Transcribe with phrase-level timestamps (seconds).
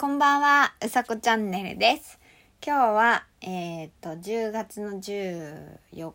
[0.00, 2.18] こんばんは、うさこチャンネルです。
[2.64, 6.12] 今日は、えっ、と、10月の14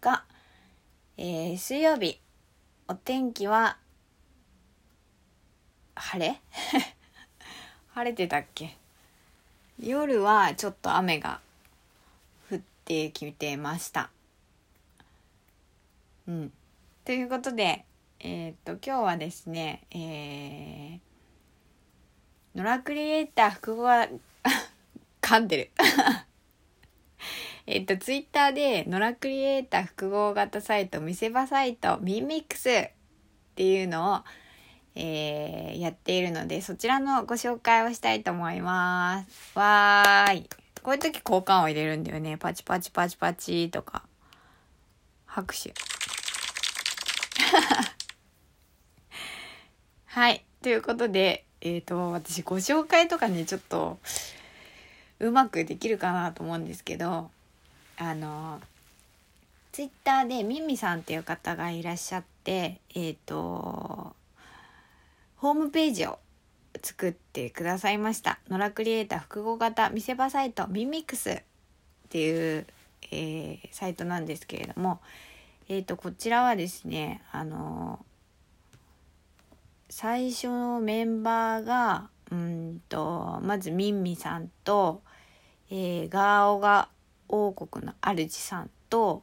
[0.00, 0.24] 日、
[1.16, 2.20] えー水曜日、
[2.86, 3.76] お天気は、
[5.96, 6.40] 晴れ？
[7.90, 8.76] 晴れてたっけ？
[9.80, 11.40] 夜はちょっと雨が
[12.48, 14.10] 降ってきてました。
[16.28, 16.52] うん。
[17.04, 17.84] ということで、
[18.20, 21.05] えっ、と、今日はですね、えー、
[22.56, 24.08] ノラクリエイター複合が
[25.20, 25.70] 噛んでる。
[27.66, 32.90] えっとツイッターでノラクリエイター複合型サイト見せ場サイトミンミックスっ
[33.56, 34.24] ていうのを、
[34.94, 39.58] えーやっているのでそちらのご紹介をしたいと思います。
[39.58, 40.48] わーい。
[40.82, 42.38] こういう時交換を入れるんだよね。
[42.38, 44.02] パチパチパチパチとか。
[45.26, 45.74] 拍手。
[50.06, 50.42] はい。
[50.62, 53.98] ということで、えっ、と、私ご紹介とかね、ちょっと、
[55.18, 57.28] うまくできるかなと思うんですけど、
[57.96, 58.60] あの、
[59.72, 64.14] ツイッターでミミさんっていう方がいらっしゃって、えっ、と、
[65.38, 66.20] ホームページを
[66.82, 68.38] 作ってくださいました。
[68.48, 71.42] ノラクリエイター複合型見せ場サイトミミックスっ
[72.10, 72.66] ていう、
[73.10, 75.00] えーサイトなんですけれども、
[75.68, 78.04] えっ、と、こちらはですね、あの、
[79.88, 85.02] 最初のメンバーがうんとまずミンミさんと、
[85.70, 86.88] えーガーオガ
[87.28, 89.22] 王国の主さんと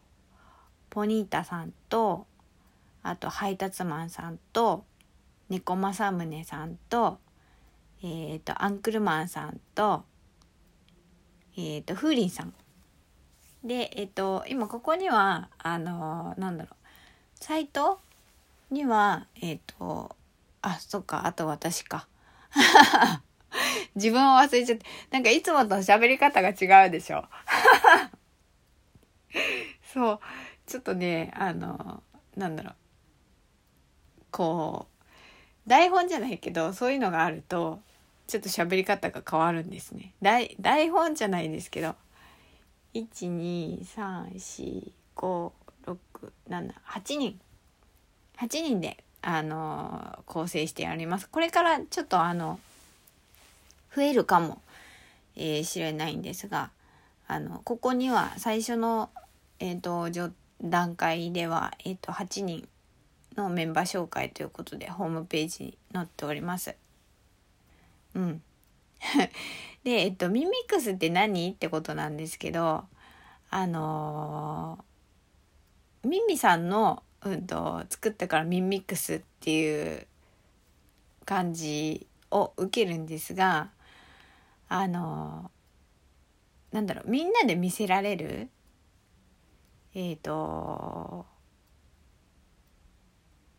[0.90, 2.28] ポニータさんと
[3.02, 4.86] あと配達マンさんと
[5.50, 7.18] 猫正宗さんと,、
[8.02, 10.04] えー、とアンクルマンさんと,、
[11.58, 12.54] えー、と風鈴さん。
[13.64, 16.76] でえっ、と今ここにはあのなんだろう
[17.36, 18.00] サイト
[18.72, 20.16] にはえっ、と
[20.64, 22.08] あ、そっか、あと私か。
[23.96, 24.86] 自分を忘れちゃって。
[25.12, 27.26] なんかいつもと喋り方が違うでしょ。
[29.94, 30.20] そう。
[30.66, 32.02] ちょっとね、あの、
[32.38, 32.76] なんだろう。
[34.32, 37.82] こう、台本じゃないけど、そういうのがあると、
[38.28, 40.14] ちょっと喋り方が変わるんですね。
[40.22, 41.96] 台、台本じゃないんですけど、
[42.94, 43.06] 1、
[43.38, 45.52] 2、3、4、5、
[45.88, 45.98] 6、
[46.50, 47.40] 7、8人。
[48.38, 52.60] 8人であの構成してありますこれからちょっとあの
[53.96, 54.62] 増えるかも、
[55.36, 56.72] えー、しれないんですが
[57.28, 59.10] あのここには最初の、
[59.60, 60.10] えー、と
[60.62, 62.68] 段階では、えー、と8人
[63.36, 66.76] のメンバー紹介ということでホームページに載っております。
[68.14, 68.44] うん。
[69.84, 72.86] で、えっと、ミミックスって何ってことなんですけど、
[73.50, 74.94] あのー
[76.04, 80.08] ミミさんのうんと作ったからミンミックスっていう
[81.26, 83.70] 感じを受けるんですが
[84.68, 85.52] あの
[86.72, 88.50] なんだろうみんなで見せられる
[89.96, 91.26] えっ、と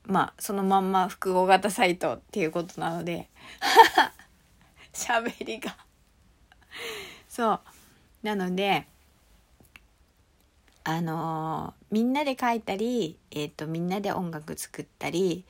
[0.06, 3.31] まあそのまんま複合型サイトっていうことなので
[4.92, 5.76] 喋りが。
[7.28, 7.60] そう。
[8.22, 8.86] なので
[10.86, 15.46] あのみんなで書いたり、えー、とみんなで音楽作ったり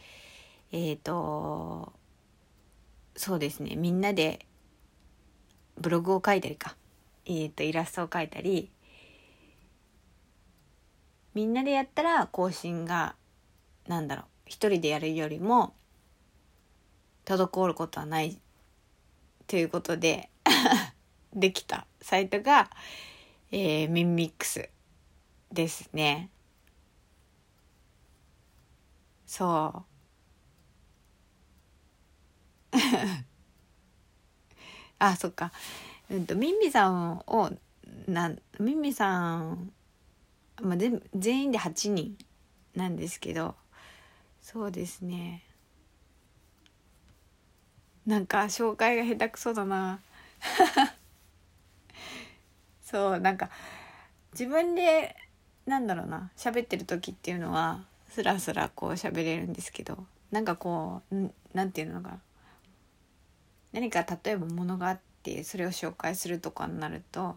[0.71, 1.93] えっ、と
[3.17, 4.47] そうですねみんなで
[5.79, 6.77] ブログを書いたりか、
[7.27, 8.71] えー、とイラストを書いたり
[11.35, 13.17] みんなでやったら更新が
[13.89, 15.75] なんだろう一人でやるよりも
[17.25, 18.39] 滞ることはない
[19.47, 20.31] ということで
[21.35, 22.71] できたサイトが、
[23.51, 24.74] えーミンミックス。
[25.55, 26.31] ですね。
[29.27, 29.85] そ
[32.73, 32.73] う。
[34.99, 35.53] あ、そっか。
[36.11, 37.51] うんと、ミンミさんを、
[38.09, 39.73] なん、ミンミさん、
[40.63, 42.17] まあ、全全員で8人
[42.75, 43.55] なんですけど、
[44.43, 45.45] そうですね。
[48.07, 50.01] なんか、紹介が下手くそだな。
[52.83, 53.51] そう、なんか、
[54.33, 55.17] 自分で
[55.67, 62.19] なんだろうな喋ってる時っていうのはスラスラこう喋れるんですけどなんかこうんなんていうのか
[63.73, 67.37] 何か例えばものがあってそれを紹介するとかになると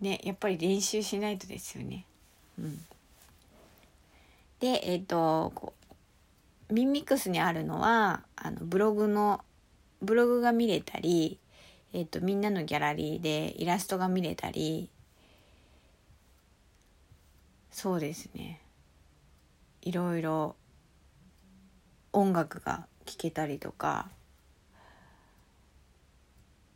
[0.00, 2.04] ねやっぱり練習しないとですよね。
[2.58, 2.78] うん、
[4.60, 5.72] でえっ、とこ
[6.70, 9.40] うミンミックスにあるのはあのブログの
[10.02, 11.38] ブログが見れたり、
[11.92, 14.88] えっとみんなのギャラリーでイラストが見れたり
[17.74, 18.60] そうですね。
[19.82, 20.54] いろいろ
[22.12, 24.10] 音楽が聴けたりとか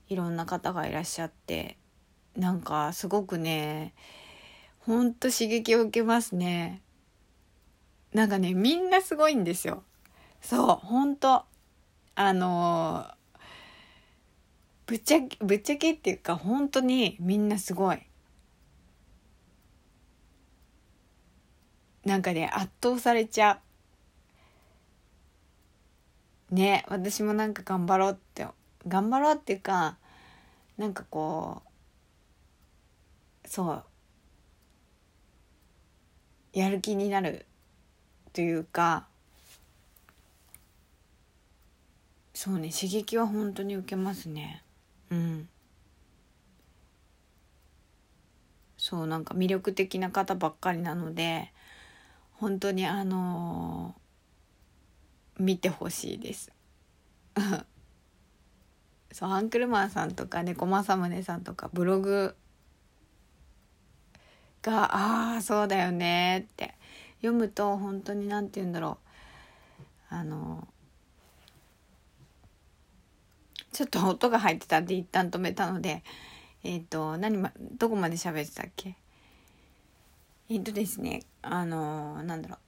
[0.08, 1.76] いろんな方がいらっしゃって
[2.34, 3.94] なんかすごくね
[4.80, 6.82] ほんと刺激を受けますね。
[8.12, 9.84] なんかねみんなすごいんですよ。
[10.40, 11.44] そうほんと
[12.16, 13.06] あの
[14.86, 18.07] ぶっちゃけぶっちゃけっていうか本当にみんなすごい。
[22.08, 23.60] なんかね圧倒されちゃ
[26.50, 26.54] う。
[26.54, 28.46] ね私もなんか頑張ろうって
[28.86, 29.98] 頑張ろうっていうか
[30.78, 31.60] なんかこ
[33.44, 33.84] うそう
[36.54, 37.44] やる気になる
[38.32, 39.06] というか
[42.32, 44.62] そうね刺激は本当に受けますね。
[45.10, 45.48] うん。
[48.78, 51.52] そうなんか魅力的な方ばっかりなので
[52.38, 56.52] 本当にあのー、見てほしいです。
[59.12, 62.36] そうアンクルマンさんとか猫正宗さんとかブログ
[64.62, 66.74] がああそうだよねって。
[67.20, 68.98] 読むと本当に何て言うんだろ
[70.10, 70.14] う。
[70.14, 70.66] あの
[73.72, 76.02] ちょっと音が入ってたんで一旦止めたので
[76.62, 78.96] えっ、ー、と何まどこまで喋ってたっけ？
[80.50, 82.58] えっ、とですねあのなんだろう。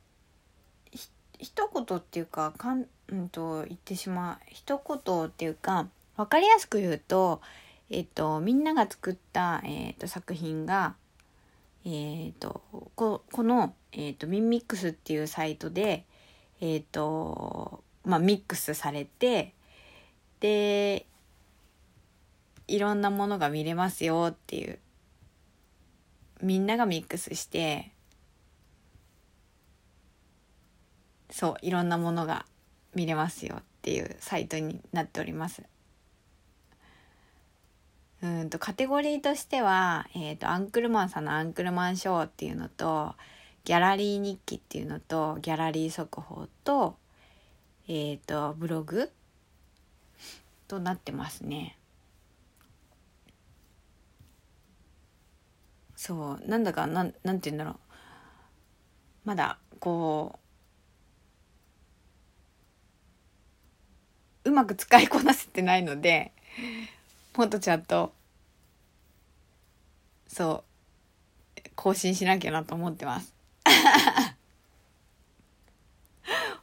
[1.38, 4.38] 一言っていうかかん、うんと、言ってしまう。
[4.48, 7.40] 一言っていうか分かりやすく言うと,、
[7.88, 10.96] えっ、とみんなが作った、えーと、作品が、
[11.86, 12.60] えーと、
[12.94, 16.04] ここの、えー、とミンミックスっていうサイトで、
[16.60, 19.54] えっとまあ、ミックスされて
[20.40, 21.06] で
[22.68, 24.78] いろんなものが見れますよっていう
[26.42, 27.92] みんながミックスして
[31.30, 32.44] そういろんなものが
[32.94, 35.62] 見れますよっていうサイトになっております。
[38.22, 43.14] うんとカテゴリーとしては、えーと、アンクルマンさんのアンクルマンショーっていうのと
[43.64, 46.96] ギャラリー日記っていうのとギャラリー速報と,、
[47.88, 49.10] えーとブログ
[50.68, 51.78] となってますね。
[56.00, 57.76] そうなんだかなんなんて言うんだろう。
[59.26, 60.38] まだこ
[64.46, 66.32] ううまく使いこなせてないので
[67.36, 68.14] もっとちゃんと
[70.26, 70.64] そ
[71.58, 73.34] う更新しなきゃなと思ってます。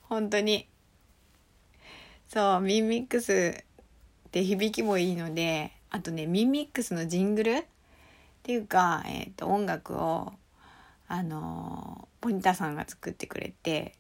[0.10, 0.68] 本当に。
[2.28, 3.64] そうミンミックス
[4.30, 7.68] って響きもいいのであとねミンミックスのジングル
[8.48, 10.32] ていうか、えーと、音楽を
[11.10, 13.94] あのポニタさんが作ってくれて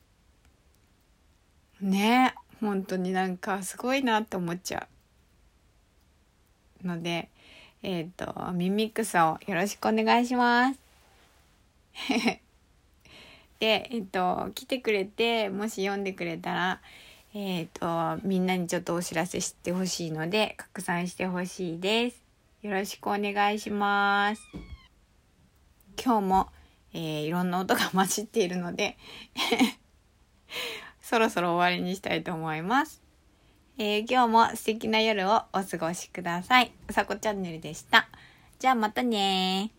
[1.82, 4.88] ね本当になんかすごいなって思っちゃ
[6.84, 7.30] うので
[7.84, 10.80] えっ、ー、とミミックスをよろしくお願いします
[13.60, 16.82] でえっ、ー、と来てくれてもし読んでくれたら
[17.34, 22.27] えっ、ー、と、みんなにちょっとお知らせしてほしいので、拡散してほしいです。
[22.68, 24.42] よろしくお願いします。
[26.04, 26.50] 今日も、
[26.94, 28.98] えー、いろんな音が混じっているので
[31.02, 33.02] そろそろ終わりにしたいと思います。
[33.78, 36.74] えー、今日も素敵な夜をお過ごしください。
[36.90, 38.10] うさこチャンネルでした。
[38.60, 39.72] じゃあまたね